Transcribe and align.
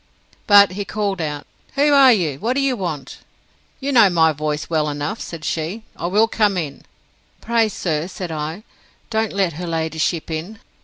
But 0.47 0.71
he 0.71 0.83
called 0.83 1.21
out; 1.21 1.45
Who 1.75 1.93
are 1.93 2.11
you? 2.11 2.39
What 2.39 2.53
do 2.53 2.59
you 2.59 2.75
want?—You 2.75 3.91
know 3.91 4.09
my 4.09 4.31
voice 4.33 4.67
well 4.67 4.89
enough, 4.89 5.19
said 5.21 5.45
she:—I 5.45 6.07
will 6.07 6.27
come 6.27 6.57
in.—Pray, 6.57 7.69
sir, 7.69 8.07
said 8.07 8.31
I, 8.31 8.63
don't 9.11 9.31
let 9.31 9.53
her 9.53 9.67
ladyship 9.67 10.31
in. 10.31 10.57